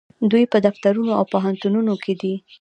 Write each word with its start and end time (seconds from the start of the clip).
دوی 0.31 0.43
په 0.53 0.57
دفترونو 0.65 1.11
او 1.19 1.23
پوهنتونونو 1.31 1.93
کې 2.03 2.13
دي. 2.21 2.33